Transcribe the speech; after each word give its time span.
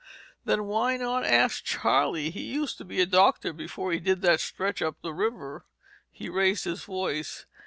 "Then 0.45 0.63
why 0.63 0.97
not 0.97 1.23
ask 1.27 1.63
Charlie? 1.63 2.31
He 2.31 2.41
used 2.55 2.79
to 2.79 2.83
be 2.85 2.99
a 3.01 3.05
doctor 3.05 3.53
before 3.53 3.91
he 3.91 3.99
did 3.99 4.23
that 4.23 4.39
stretch 4.39 4.81
up 4.81 4.99
the 5.03 5.13
river." 5.13 5.67
He 6.11 6.27
raised 6.27 6.63
his 6.65 6.83
voice. 6.83 7.45